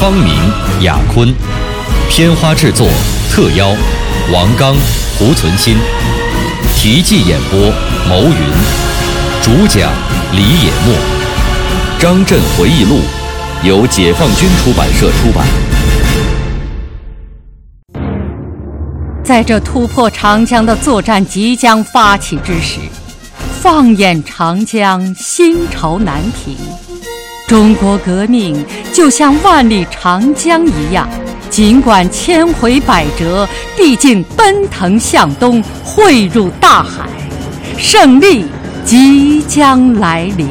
[0.00, 0.34] 方明、
[0.80, 1.30] 雅坤，
[2.08, 2.88] 片花制作
[3.30, 3.68] 特邀
[4.32, 4.74] 王刚、
[5.18, 5.76] 胡存新，
[6.74, 7.70] 题记演播
[8.08, 8.34] 牟云，
[9.42, 9.92] 主讲
[10.32, 10.94] 李野墨，
[12.00, 13.00] 《张震回忆录》
[13.68, 15.46] 由解放军出版社出版。
[19.22, 22.78] 在这突破长江的作战即将发起之时，
[23.60, 26.56] 放眼长江，心潮难平。
[27.50, 31.08] 中国革命就像万里长江一样，
[31.50, 33.44] 尽管千回百折，
[33.76, 37.08] 毕竟奔腾向东，汇入大海，
[37.76, 38.44] 胜利
[38.84, 40.46] 即将来临。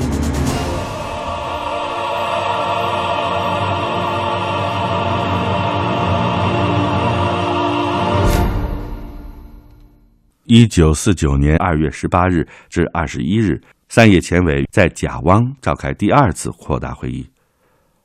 [10.43, 17.27] 一九四九年二月十八日至二十一日，三野前委在甲汪召开第二次扩大会议。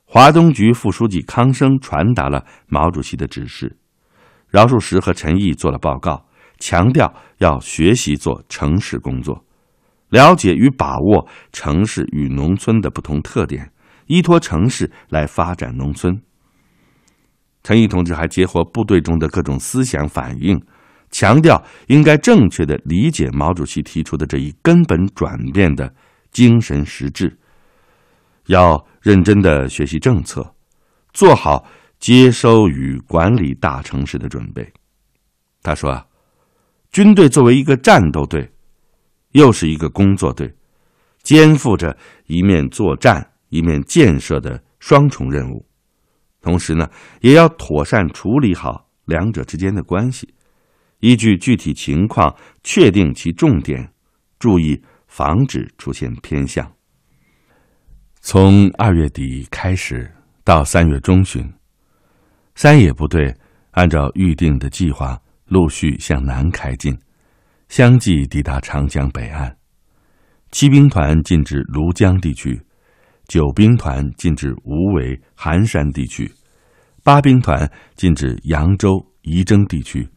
[0.03, 3.77] 华东局副书记康生传达了毛主席的指示，
[4.49, 6.25] 饶漱石和陈毅做了报告，
[6.57, 9.45] 强调要学习做城市工作，
[10.09, 13.71] 了解与把握城市与农村的不同特点，
[14.07, 16.19] 依托城市来发展农村。
[17.61, 20.59] 陈毅同志还结合部队中的各种思想反应。
[21.11, 25.93] 强调应该正确的理解毛主席提出的这一根本转变的
[26.31, 27.37] 精神实质，
[28.47, 30.55] 要认真的学习政策，
[31.13, 31.65] 做好
[31.99, 34.69] 接收与管理大城市的准备。
[35.63, 36.05] 他说啊，
[36.91, 38.51] 军队作为一个战斗队，
[39.31, 40.53] 又是一个工作队，
[41.23, 41.95] 肩负着
[42.27, 45.65] 一面作战、一面建设的双重任务，
[46.41, 46.87] 同时呢，
[47.21, 50.31] 也要妥善处理好两者之间的关系。
[50.99, 53.87] 依据具体情况确定其重点，
[54.39, 56.69] 注意防止出现偏向。
[58.21, 60.11] 从二月底开始
[60.43, 61.47] 到三月中旬，
[62.55, 63.31] 三野部队
[63.71, 66.97] 按照预定的计划陆续向南开进，
[67.69, 69.55] 相继抵达长江北岸。
[70.51, 72.59] 七兵团进至庐江地区，
[73.27, 76.31] 九兵团进至无为、含山地区，
[77.03, 80.07] 八兵团进至扬州、仪征地区。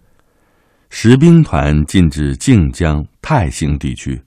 [0.91, 4.21] 十兵团进至靖江、泰兴地区，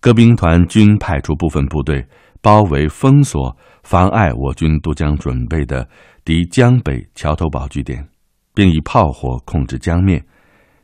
[0.00, 2.06] 各兵团均派出部分部队
[2.40, 5.86] 包围封锁，妨碍我军渡江准备的
[6.24, 8.08] 敌江北桥头堡据点，
[8.54, 10.24] 并以炮火控制江面，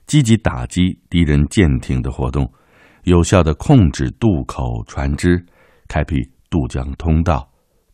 [0.07, 2.51] 积极打击敌人舰艇的活动，
[3.05, 5.43] 有效的控制渡口船只，
[5.87, 6.17] 开辟
[6.51, 7.49] 渡江通道，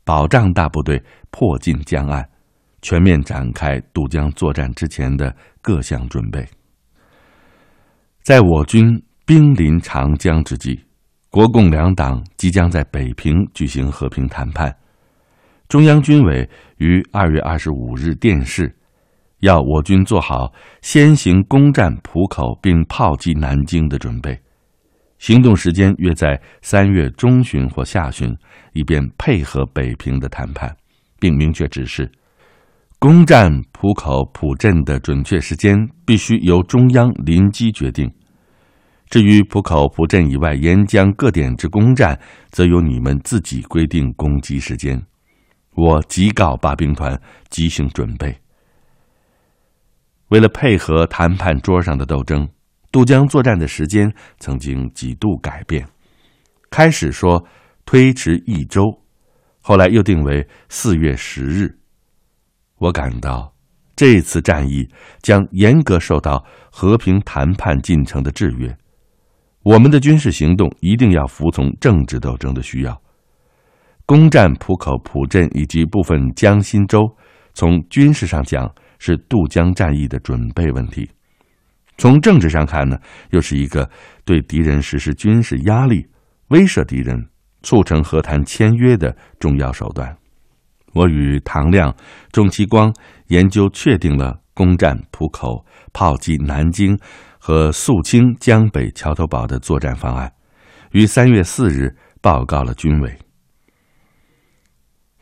[0.04, 1.00] 保障大部队
[1.30, 2.26] 迫近江岸，
[2.80, 6.44] 全面展开渡江作战之前的各项准备。
[8.24, 10.82] 在我军兵临长江之际，
[11.28, 14.74] 国共两党即将在北平举行和平谈判。
[15.68, 16.48] 中央军委
[16.78, 18.74] 于二月二十五日电示，
[19.40, 24.40] 要我军做好先行攻占浦口并炮击南京的准备，
[25.18, 28.34] 行动时间约在三月中旬或下旬，
[28.72, 30.74] 以便配合北平的谈判，
[31.20, 32.10] 并明确指示。
[33.04, 35.76] 攻占浦口浦镇的准确时间
[36.06, 38.10] 必须由中央临机决定。
[39.10, 44.98] 至于浦口浦镇以外沿江各点之攻占，则由你们自己规定攻击时间。
[45.74, 47.20] 我即告八兵团
[47.50, 48.34] 即行准备。
[50.28, 52.48] 为了配合谈判桌上的斗争，
[52.90, 55.86] 渡江作战的时间曾经几度改变。
[56.70, 57.46] 开始说
[57.84, 58.98] 推迟一周，
[59.60, 61.76] 后来又定为四月十日。
[62.78, 63.54] 我感到，
[63.96, 64.88] 这次战役
[65.22, 68.76] 将严格受到和平谈判进程的制约。
[69.62, 73.00] 我们的军事行动一定要服从政治斗争的需要。
[74.04, 77.00] 攻占浦口浦镇以及部分江心洲，
[77.54, 81.06] 从军事上讲是渡江战役的准备问题；
[81.96, 82.98] 从政治上看呢，
[83.30, 83.88] 又是一个
[84.26, 86.06] 对敌人实施军事压力、
[86.48, 87.26] 威慑敌人、
[87.62, 90.14] 促成和谈签约的重要手段。
[90.94, 91.94] 我与唐亮、
[92.32, 92.94] 钟其光
[93.28, 96.96] 研究确定了攻占浦口、炮击南京
[97.38, 100.32] 和肃清江北桥头堡的作战方案，
[100.92, 103.18] 于三月四日报告了军委。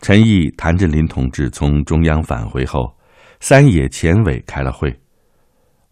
[0.00, 2.96] 陈毅、谭震林同志从中央返回后，
[3.40, 4.94] 三野前委开了会。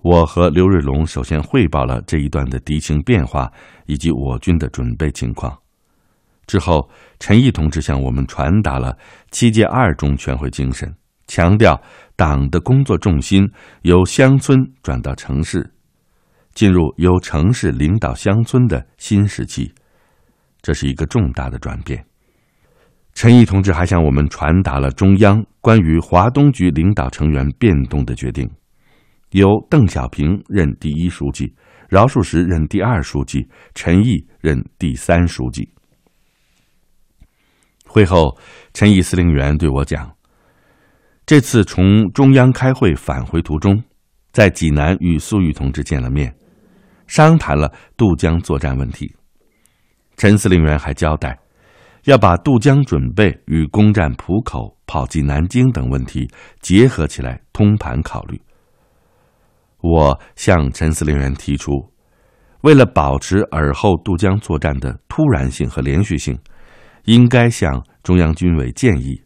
[0.02, 3.50] 我和刘瑞龙首先汇报了这一段的敌情变化
[3.86, 5.56] 以及我军的准备情况。
[6.50, 8.98] 之后，陈毅同志向我们传达了
[9.30, 10.92] 七届二中全会精神，
[11.28, 11.80] 强调
[12.16, 13.48] 党的工作重心
[13.82, 15.72] 由乡村转到城市，
[16.52, 19.72] 进入由城市领导乡村的新时期，
[20.60, 22.04] 这是一个重大的转变。
[23.14, 28.50] 陈毅同志还向我们传达了中央关于华东局领导成员变动的决定。
[29.30, 31.54] 由邓小平任第一书记，
[31.88, 35.68] 饶漱石任第二书记，陈毅任第三书记。
[37.92, 38.38] 会后，
[38.72, 40.08] 陈毅司令员对我讲
[41.26, 43.82] ：“这次从中央开会返回途中，
[44.32, 46.32] 在济南与粟裕同志见了面，
[47.08, 49.12] 商谈了渡江作战问题。
[50.16, 51.36] 陈司令员还交代，
[52.04, 58.40] 要把渡江准备与攻占浦口、跑进南京等问题结合起来，通盘考虑。”
[59.82, 61.72] 我向陈司令员提出，
[62.60, 66.38] 为了保持尔后渡江作战的突然性和连续性，
[67.04, 69.22] 应该向中央军委建议，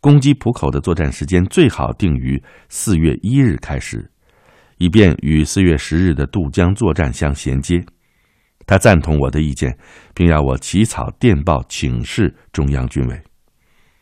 [0.00, 4.10] 攻击浦口的作战时间最好定于四月一日开始，
[4.78, 7.84] 以便与四月十日的渡江作战相衔接。
[8.66, 9.76] 他赞同我的意见，
[10.14, 13.20] 并要我起草电报请示中央军委。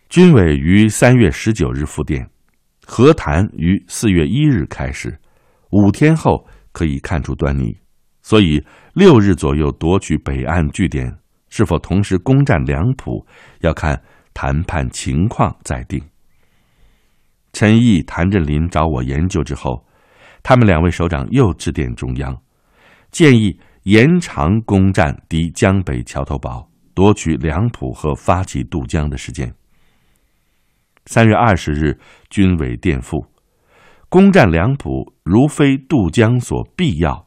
[0.09, 2.29] 军委于三月十九日复电，
[2.87, 5.19] 和谈于四月一日开始。
[5.71, 7.77] 五天后可以看出端倪，
[8.23, 8.63] 所以
[8.95, 11.15] 六日左右夺取北岸据点，
[11.49, 13.27] 是否同时攻占两浦，
[13.61, 14.03] 要看
[14.35, 16.03] 谈判情况再定。
[17.53, 19.85] 陈毅、谭震林找我研究之后，
[20.43, 22.37] 他们两位首长又致电中央，
[23.11, 29.53] 建议延长攻占敌江北桥头堡、夺取两浦和发起渡江的时间。
[31.07, 31.99] 三月二十日，
[32.29, 33.27] 军委电复。
[34.11, 37.27] 攻占两浦，如非渡江所必要，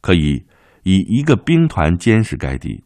[0.00, 0.44] 可以
[0.82, 2.84] 以一个兵团监视该地，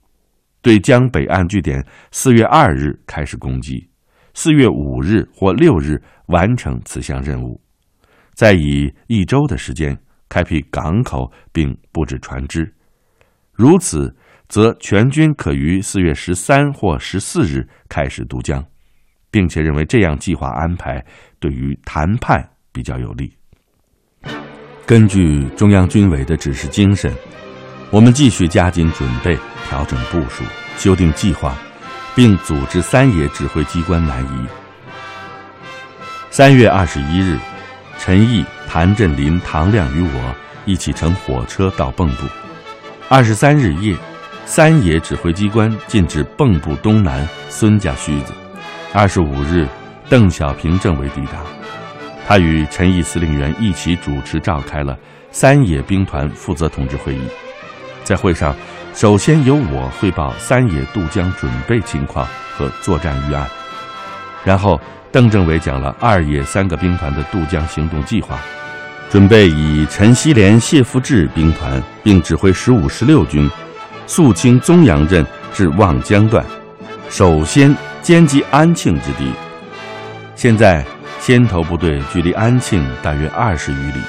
[0.66, 1.80] 对江北岸据点，
[2.10, 3.88] 四月二日开始攻击，
[4.34, 7.60] 四月五日或六日完成此项任务，
[8.34, 9.96] 再以一周的时间
[10.28, 12.68] 开辟港口并布置船只。
[13.52, 14.12] 如此，
[14.48, 18.60] 则全军可于四月十三或十四日开始渡江，
[19.30, 21.00] 并且认为这样计划安排
[21.38, 22.44] 对于谈判。
[22.72, 23.32] 比较有利。
[24.84, 27.10] 根据中央军委的指示精神，
[27.91, 29.38] 我们继续加紧准备、
[29.69, 30.43] 调整部署、
[30.77, 31.55] 修订计划，
[32.17, 34.47] 并组织三野指挥机关南移。
[36.29, 37.38] 三月二十一日，
[37.99, 40.35] 陈毅、谭震林、唐亮与我
[40.65, 42.27] 一起乘火车到蚌埠。
[43.09, 43.97] 二十三日夜，
[44.44, 48.33] 三野指挥机关进至蚌埠东南孙家圩子。
[48.93, 49.67] 二十五日，
[50.09, 51.38] 邓小平政委抵达。
[52.27, 54.99] 他与陈毅司令员一起主持召开了
[55.31, 57.21] 三野兵团负责同志会议，
[58.06, 58.55] 在会上，
[58.94, 62.25] 首先由我汇报三野渡江准备情况
[62.56, 63.44] 和作战预案，
[64.44, 64.81] 然后
[65.11, 68.38] 邓政委讲了二野三个兵团的渡江行动计划，
[69.11, 73.50] 准备以陈锡联、谢富治兵团，并指挥十五、十六军，
[74.06, 76.47] 肃清宗阳镇至望江段，
[77.11, 79.32] 首先歼击安庆之敌。
[80.37, 80.85] 现在。
[81.19, 84.00] 先头部队距离安庆大约二十余里。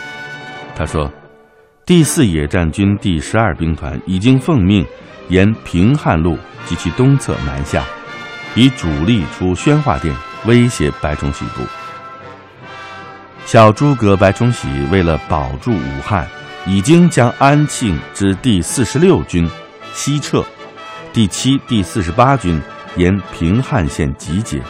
[0.75, 1.12] 他说
[1.88, 4.86] ：“第四野战军第十二兵团已经奉命
[5.29, 7.82] 沿平汉路及其东侧南下，
[8.56, 10.13] 以主力出宣化店
[10.46, 11.63] 威胁白崇禧部。
[13.46, 16.27] 小诸葛白崇禧为了保住武汉，
[16.65, 19.50] 已经将安庆之第四十六军
[19.94, 20.44] 西撤，
[21.13, 22.62] 第七、第四十八军
[22.98, 24.62] 沿平汉线集结。”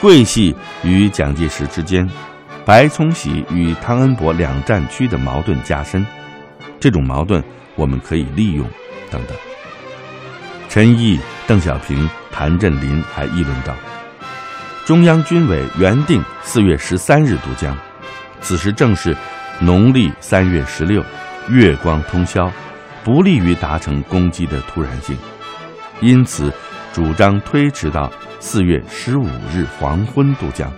[0.00, 0.54] 桂系
[0.84, 2.08] 与蒋介石之间，
[2.64, 6.06] 白崇禧与汤恩伯两战区的矛盾加深，
[6.80, 7.42] 这种矛盾
[7.76, 8.66] 我们可以利用，
[9.10, 9.36] 等等。
[10.68, 13.74] 陈毅、邓小平、谭震林还议论道
[14.86, 17.76] ：“中央军委原定四月十三日渡江，
[18.40, 19.14] 此时正是
[19.60, 21.04] 农历三月十六，
[21.48, 22.50] 月光通宵，
[23.04, 25.16] 不利于达成攻击的突然性，
[26.00, 26.52] 因此
[26.92, 30.70] 主张推迟到。”四月十五日黄昏渡江，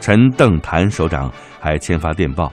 [0.00, 1.30] 陈、邓、谭首长
[1.60, 2.52] 还签发电报，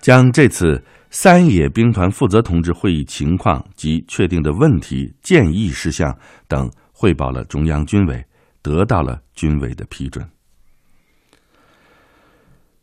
[0.00, 6.16] 将这次三野兵团负责同志会议情况及确定的问题、建议事项
[6.48, 8.24] 等汇报了中央军委，
[8.62, 10.26] 得到了军委的批准。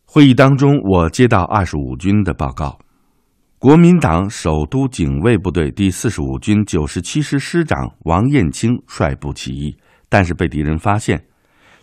[0.06, 2.80] 会议当中，我接到二十五军的报告。
[3.58, 9.76] 国民党首都警卫部队第四十五军九十七师师长王彦清率部起义。
[10.12, 11.24] 但是被敌人发现，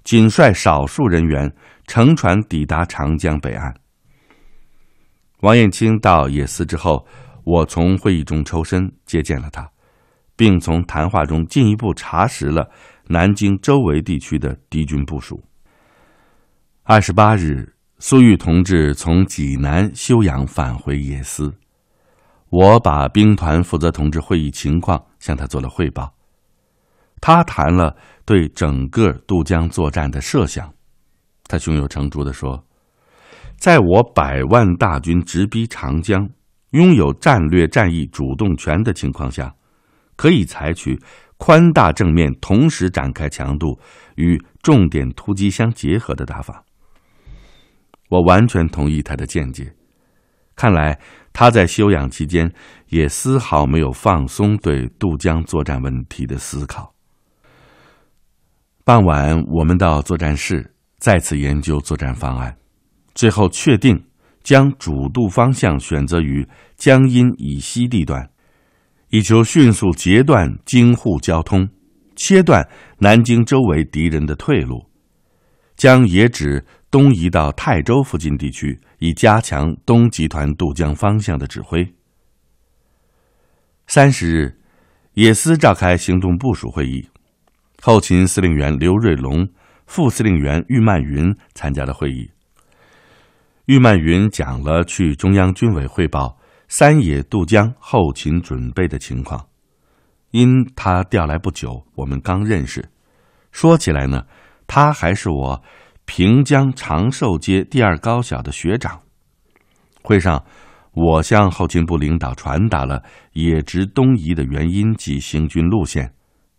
[0.07, 1.53] 仅率少数人员
[1.89, 3.75] 乘船抵达长江北岸。
[5.41, 7.05] 王彦卿到野司之后，
[7.43, 9.69] 我从会议中抽身接见了他，
[10.37, 12.71] 并从谈话中进一步查实了
[13.09, 15.43] 南京周围地区的敌军部署。
[16.85, 21.53] 二十八日，苏玉同志从济南休养返回野司，
[22.51, 26.16] 我把兵团负责同志会议情况向他做了汇报。
[27.21, 30.73] 他谈了对整个渡江作战的设想，
[31.49, 32.65] 他胸有成竹地说
[33.59, 36.29] ：“在我百万大军直逼长江，
[36.71, 39.55] 拥有战略战役主动权的情况下，
[40.17, 41.01] 可以采取
[41.37, 43.79] 宽大正面同时展开强度
[44.17, 46.65] 与重点突击相结合的打法。”
[48.09, 49.75] 我完全同意他的见解。
[50.55, 50.99] 看来
[51.33, 52.51] 他在休养期间
[52.89, 56.96] 也丝毫没有放松对渡江作战问题的思考。
[58.87, 62.57] 傍晚，我们到作战室再次研究作战方案，
[63.17, 64.01] 最后确定
[64.45, 68.31] 将主渡方向选择于江阴以西地段，
[69.09, 71.69] 以求迅速截断京沪交通，
[72.15, 72.65] 切断
[73.01, 74.89] 南京周围敌人的退路。
[75.75, 81.93] 将野指东移到泰州附近地区，以加强东集团渡江方向的指挥。
[83.89, 84.61] 三十日，
[85.15, 87.09] 野司召开行动部署会议。
[87.87, 89.49] 后勤司令员刘瑞龙、
[89.87, 92.29] 副司令员郁曼云参加了会议。
[93.67, 99.47] 郁曼云讲了去中央军委汇报三野渡江后勤准备的情况。
[100.33, 102.85] 因他调来不久，我们刚认识。
[103.53, 104.25] 说起来呢，
[104.67, 105.63] 他还是我
[106.07, 109.01] 平江长寿街第二高小的学长。
[110.03, 110.45] 会上，
[110.91, 116.16] 我向后勤部领导传达了野直东移的原因及行军路线。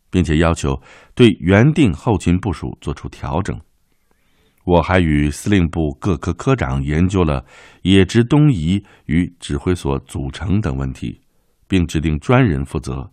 [0.09, 0.81] 并且要求
[1.15, 3.59] 对原定后勤部署作出调整。
[4.65, 7.45] 我还与司令部各科科长研究了
[7.83, 11.21] 野直东移与指挥所组成等问题，
[11.69, 13.09] 并指定专人负责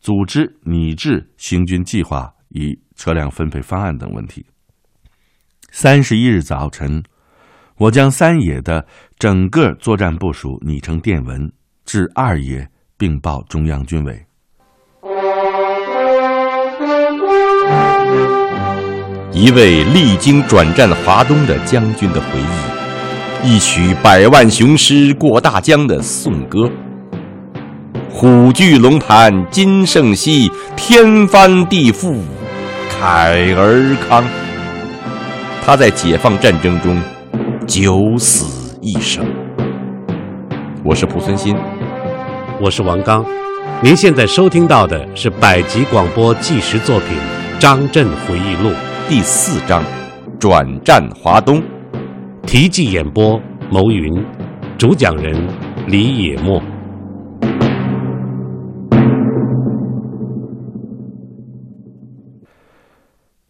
[0.00, 4.44] 组织拟制行军计划与车辆分配方案等问题。
[5.70, 7.02] 三十一日早晨，
[7.78, 8.86] 我将三野的
[9.18, 11.50] 整个作战部署拟成电文，
[11.86, 14.26] 至二野并报中央军委。
[19.42, 22.26] 一位历经转战华东的将军的回
[23.42, 26.70] 忆，一曲百万雄师过大江的颂歌。
[28.08, 32.18] 虎踞龙盘今胜昔，天翻地覆
[32.88, 34.22] 慨而慷。
[35.66, 36.96] 他在解放战争中
[37.66, 39.26] 九死一生。
[40.84, 41.56] 我是蒲存昕，
[42.60, 43.26] 我是王刚。
[43.80, 47.18] 您现在收听到的是百集广播纪实作品
[47.60, 48.70] 《张震回忆录》。
[49.08, 49.84] 第四章，
[50.38, 51.62] 转战华东，
[52.46, 53.38] 题记演播：
[53.70, 54.10] 牟云，
[54.78, 55.34] 主讲人
[55.86, 56.62] 李野墨。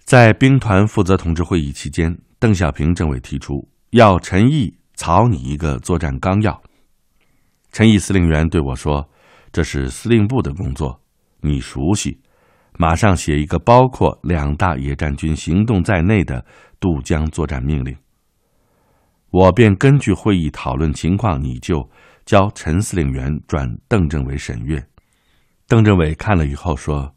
[0.04, 6.60] 在兵团负责同志会议期间，邓小平政委提出要陈毅草拟一个作战纲要。
[7.70, 9.08] 陈毅司令员对我说
[9.52, 11.00] ：“这是司令部的工作，
[11.40, 12.18] 你熟悉。”
[12.78, 16.44] 马上写一个包括两大野战军行动在内的
[16.80, 17.96] 渡江作战命令。
[19.30, 21.88] 我便根据会议讨论情况拟就，
[22.26, 24.84] 交陈司令员转邓政委审阅。
[25.66, 27.14] 邓政委看了以后说：“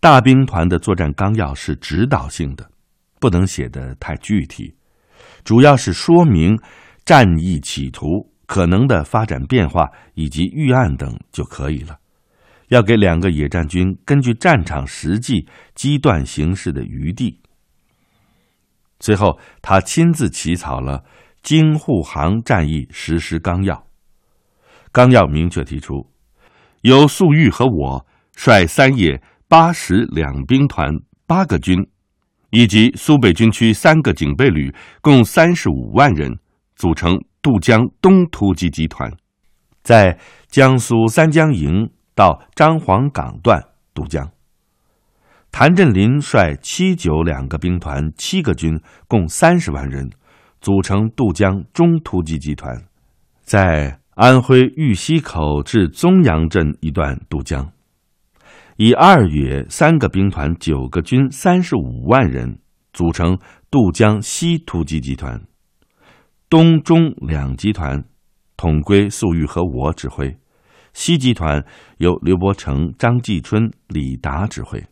[0.00, 2.68] 大兵团的作战纲要是指导性的，
[3.20, 4.74] 不能写得太具体，
[5.44, 6.58] 主要是说明
[7.04, 11.97] 战役企图、可能的发展变化以及预案等就可以了。”
[12.68, 17.40] 要给两个野战军根据战场实际机断形势的余地。
[18.98, 21.04] 最后，他亲自起草了
[21.42, 23.86] 京沪杭战役实施纲要。
[24.90, 26.10] 纲要明确提出，
[26.82, 30.90] 由粟裕和我率三野八十两兵团
[31.26, 31.76] 八个军，
[32.50, 36.38] 以及苏北军区三个警备旅，共三十五万人，
[36.74, 39.12] 组成渡江东突击集团，
[39.82, 41.88] 在江苏三江营。
[42.18, 43.62] 到张黄港段
[43.94, 44.28] 渡江，
[45.52, 50.10] 谭震林率七九两个兵团七个军，共三十万人，
[50.60, 52.76] 组成渡江中突击集团，
[53.42, 57.70] 在安徽玉溪口至宗阳镇一段渡江，
[58.78, 62.58] 以二野三个兵团九个军三十五万人
[62.92, 63.38] 组成
[63.70, 65.40] 渡江西突击集团，
[66.50, 68.02] 东中两集团
[68.56, 70.36] 统归粟裕和我指挥。
[70.98, 71.64] 西集团
[71.98, 74.84] 由刘伯承、张继春、李达指挥。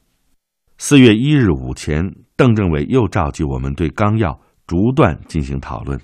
[0.78, 6.00] 四月一日午前，邓政委又召集我们对纲要逐段进行讨论。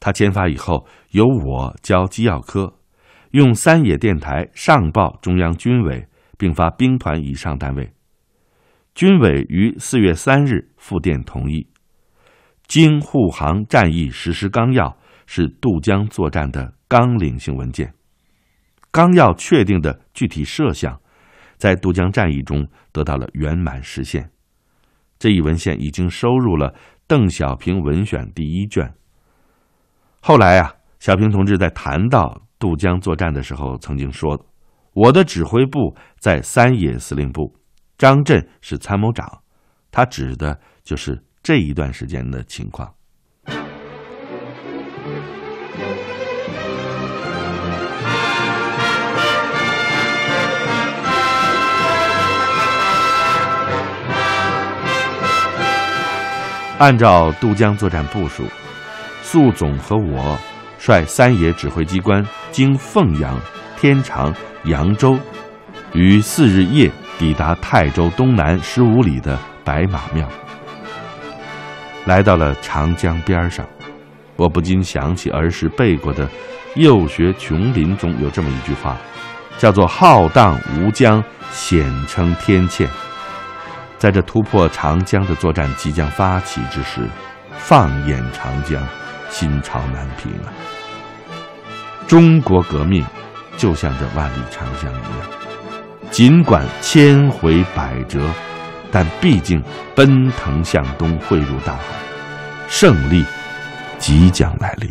[0.00, 2.74] 他签发以后，由我交机要科，
[3.30, 7.90] 用三野电台上报中央军委，并发兵团以上单位。
[8.94, 11.66] 军委于四月三日复电同意。
[12.66, 17.94] 京沪杭战役实施纲要是渡江作战的纲领性文件，
[18.90, 21.00] 纲要确定的具体设想，
[21.56, 24.30] 在渡江战役中得到了圆满实现。
[25.18, 26.74] 这一文献已经收入了
[27.06, 28.94] 邓小平文选第一卷。
[30.20, 34.46] 后来啊，小平同志在谈到渡江作战的时候，曾经说
[34.94, 37.56] ：“我的指挥部在三野司令部，
[37.98, 39.42] 张震是参谋长。”
[39.90, 41.22] 他指的就是。
[41.42, 42.92] 这一段时间的情况。
[56.80, 58.42] 按照渡江作战部署，
[59.22, 60.38] 粟总和我
[60.78, 63.38] 率三野指挥机关经凤阳、
[63.78, 64.34] 天长、
[64.64, 65.18] 扬州，
[65.92, 70.26] 于四日夜抵达泰州东南十五里的白马庙。
[72.06, 73.62] 来到了长江边上，
[74.36, 76.26] 我不禁想起儿时背过的
[76.76, 78.96] 《幼学琼林》中有这么一句话，
[79.58, 81.22] 叫做“浩荡无疆，
[81.52, 82.88] 险称天堑”。
[84.00, 87.02] 在这突破长江的作战即将发起之时，
[87.58, 88.82] 放眼长江，
[89.28, 90.48] 心潮难平啊！
[92.08, 93.04] 中国革命
[93.58, 95.28] 就像这万里长江一样，
[96.10, 98.26] 尽管千回百折。
[98.90, 99.62] 但毕竟
[99.94, 101.82] 奔腾向东，汇入大海，
[102.68, 103.24] 胜利
[103.98, 104.90] 即将来临。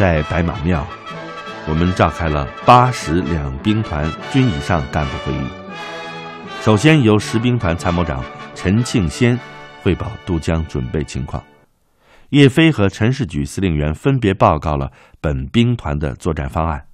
[0.00, 0.86] 在白马庙。
[1.68, 5.46] 我们召开了八十两兵团军以上干部会议。
[6.62, 9.38] 首先由十兵团参谋长陈庆先
[9.82, 11.44] 汇报渡江准备情况，
[12.30, 16.86] 叶飞和陈士举司令员分别报告了本兵团的作战方案。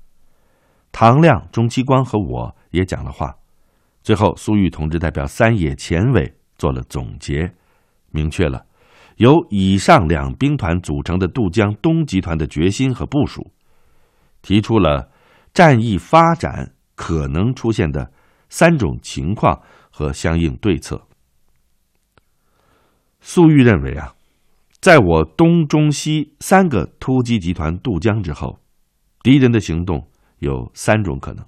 [0.90, 3.37] 唐亮、钟其光和我也讲了话。
[4.03, 7.53] 最后，苏玉同志代表三野前委做了总结，
[8.11, 8.64] 明确了
[9.17, 13.51] 由以上两兵团组成的渡江东集团的决心和部署。
[14.43, 15.11] 提出了
[15.53, 18.13] 战役发展可能出现的
[18.49, 21.03] 三种情况和相应对策。
[23.21, 24.15] 粟裕认为啊，
[24.81, 28.61] 在我东中西三个突击集团渡江之后，
[29.25, 30.07] 敌人的行动
[30.39, 31.45] 有三种可能：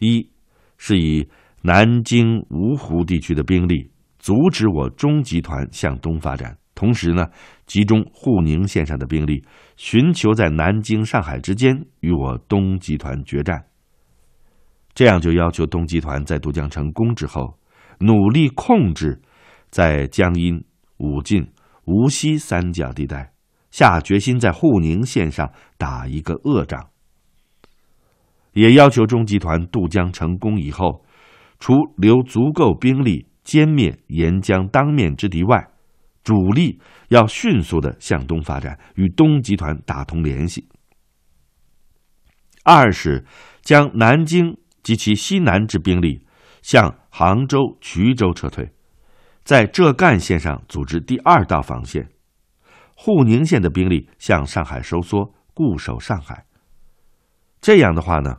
[0.00, 0.28] 一
[0.76, 1.26] 是以
[1.62, 6.56] 南京、芜湖地区的兵力阻止我中集团向东发展。
[6.76, 7.26] 同时呢，
[7.66, 9.44] 集中沪宁线上的兵力，
[9.76, 13.64] 寻求在南京、上海之间与我东集团决战。
[14.94, 17.58] 这样就要求东集团在渡江成功之后，
[17.98, 19.20] 努力控制
[19.70, 20.64] 在江阴、
[20.98, 21.46] 武进、
[21.84, 23.32] 无锡三角地带，
[23.70, 26.88] 下决心在沪宁线上打一个恶仗。
[28.52, 31.04] 也要求中集团渡江成功以后，
[31.58, 35.68] 除留足够兵力歼灭沿江当面之敌外，
[36.22, 40.68] 主力要迅速的向东发展，与东集团打通联系。
[42.62, 43.24] 二是
[43.62, 46.26] 将南京及其西南之兵力
[46.62, 48.70] 向杭州、衢州撤退，
[49.44, 52.08] 在浙赣线上组织第二道防线，
[52.94, 56.44] 沪宁线的兵力向上海收缩，固守上海。
[57.62, 58.36] 这样的话呢，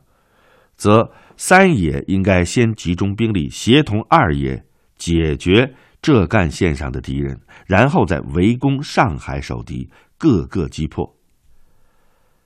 [0.75, 4.63] 则三野应该先集中兵力，协同二野
[5.01, 5.73] 解决。
[6.01, 9.87] 浙赣线上的敌人，然后再围攻上海守敌，
[10.17, 11.15] 各个击破。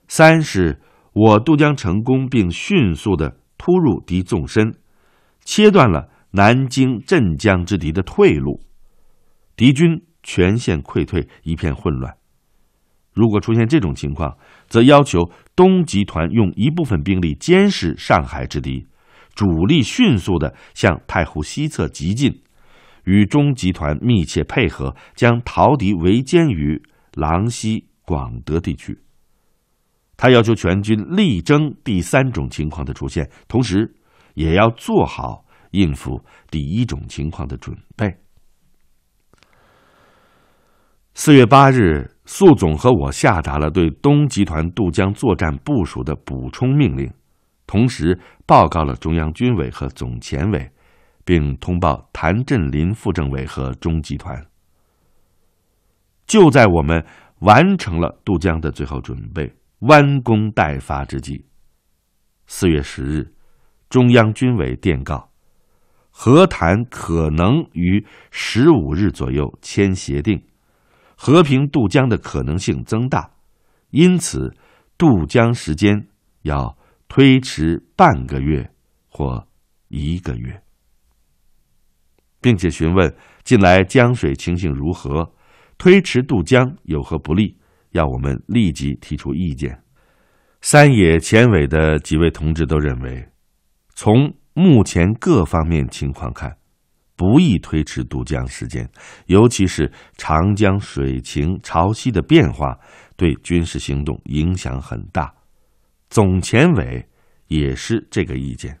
[0.08, 0.78] 三是
[1.14, 4.74] 我渡江成功，并迅速的突入敌纵深，
[5.42, 8.60] 切断了南京镇江之敌的退路，
[9.56, 12.14] 敌军全线溃退，一片混乱。
[13.14, 14.36] 如果出现这种情况，
[14.68, 18.86] 则要求东集团用一部分兵力监视上海之敌，
[19.34, 22.42] 主力迅速的向太湖西侧急进。
[23.06, 26.80] 与中集团密切配合，将逃敌围歼于
[27.14, 28.96] 狼溪、广德地区。
[30.16, 33.94] 他要求全军力争第三种情况的出现，同时
[34.34, 38.16] 也要做好应付第一种情况的准备。
[41.14, 47.10] 四月八日，粟总和我下达了对东集团渡江作战部署的补充命令，
[47.66, 50.70] 同时报告了中央军委和总前委，
[51.26, 54.46] 并通报谭震林副政委和中集团。
[56.24, 57.04] 就在我们
[57.40, 61.44] 完成了渡江的最后准备、弯弓待发之际，
[62.46, 63.34] 四月十日，
[63.90, 65.30] 中央军委电告，
[66.10, 70.40] 和谈可能于十五日左右签协定，
[71.16, 73.30] 和平渡江的可能性增大，
[73.90, 74.56] 因此
[74.96, 76.08] 渡江时间
[76.42, 78.70] 要推迟半个月
[79.08, 79.46] 或
[79.88, 80.62] 一个月，
[82.46, 85.32] 并且询问近来江水情形如何。
[85.78, 87.56] 推迟渡江有何不利？
[87.90, 89.82] 要我们立即提出意见。
[90.60, 93.28] 三野前委的几位同志都认为，
[93.96, 96.56] 从目前各方面情况看，
[97.16, 98.88] 不宜推迟渡江时间，
[99.26, 102.78] 尤其是长江水情潮汐的变化
[103.16, 105.34] 对军事行动影响很大。
[106.08, 107.04] 总前委
[107.48, 108.78] 也是这个意见，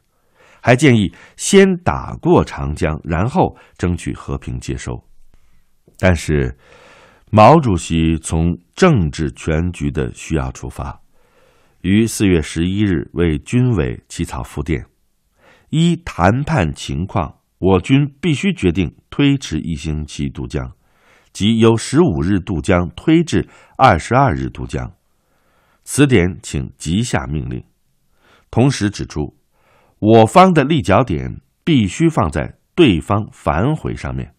[0.66, 5.00] 还建议先打过长江，然后争取和平接收。
[5.96, 6.58] 但是。
[7.32, 11.00] 毛主席从政治全局的需要出发，
[11.82, 14.86] 于四月十一日为军委起草复电：
[15.70, 20.72] 一谈判情况，我军必须决定推迟一星期渡江，
[21.32, 24.92] 即由十五日渡江推至二十二日渡江。
[25.82, 27.62] 此点请即下命令。
[28.52, 29.36] 同时指出，
[29.98, 34.34] 我方的立脚点必须放在对方反悔上面。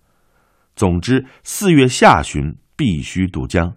[0.76, 2.58] 总之，四月下旬。
[2.80, 3.76] 必须渡江，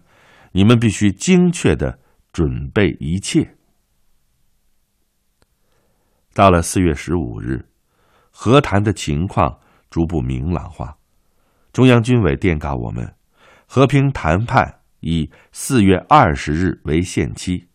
[0.51, 1.97] 你们必须精确的
[2.31, 3.55] 准备一切。
[6.35, 7.65] 到了四月十五日，
[8.29, 10.99] 和谈的情况逐步明朗化。
[11.73, 13.15] 中央军委电告我们，
[13.65, 17.69] 和平谈判以四月二十日为限期。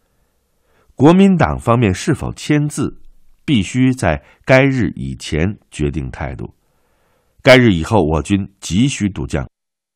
[0.94, 3.02] 国民党方面是否签字，
[3.46, 6.52] 必须在该日以前决定态度。
[7.42, 9.48] 该日以后，我军急需渡江。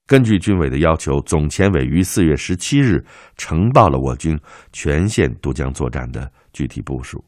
[0.06, 3.04] 根据军委的要求，总前委于四月十七日
[3.36, 4.38] 呈报了我军
[4.72, 7.24] 全线渡江作战的具体部署。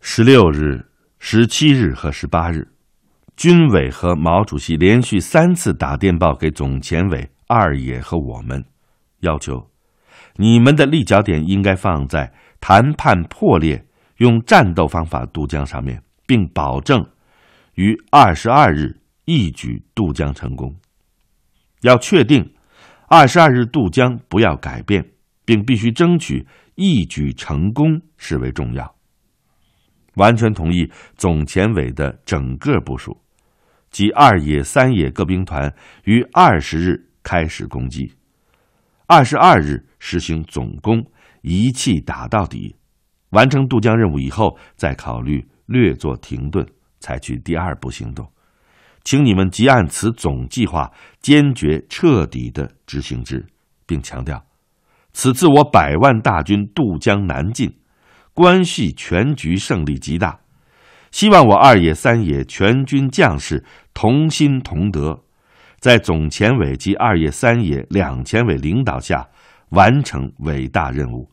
[0.00, 0.84] 十六日、
[1.18, 2.66] 十七日和十八日，
[3.36, 8.64] 军委和毛主席连续三次打电报给总前委、二野和我们，
[9.20, 9.70] 要求
[10.36, 13.86] 你们的立脚点应该放在谈判破裂、
[14.22, 17.04] 用战斗方法渡江上面，并保证
[17.74, 20.72] 于二十二日一举渡江成功。
[21.80, 22.54] 要确定
[23.08, 25.04] 二十二日渡江不要改变，
[25.44, 28.94] 并必须争取一举成功视为重要。
[30.14, 33.20] 完全同意总前委的整个部署，
[33.90, 38.14] 即二野、三野各兵团于二十日开始攻击，
[39.08, 41.04] 二十二日实行总攻，
[41.40, 42.76] 一气打到底。
[43.32, 46.66] 完成渡江任务以后，再考虑略作停顿，
[47.00, 48.26] 采取第二步行动。
[49.04, 53.44] 请你们即按此总计划，坚决彻底的执行之，
[53.84, 54.44] 并强调，
[55.12, 57.74] 此次我百万大军渡江南进，
[58.32, 60.38] 关系全局胜利极大，
[61.10, 65.24] 希望我二野、三野全军将士同心同德，
[65.80, 69.26] 在总前委及二野、三野两前委领导下，
[69.70, 71.31] 完成伟大任务。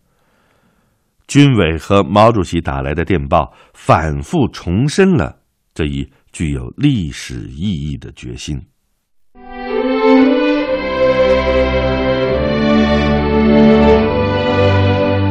[1.30, 5.40] 军委和毛主席打来的电报，反复重申了
[5.74, 6.06] 这一。
[6.32, 8.62] 具有历史意义的决心。